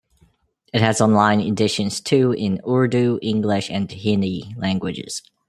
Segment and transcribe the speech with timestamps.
[0.73, 5.21] It has online editions too in Urdu, English and Hindi languages.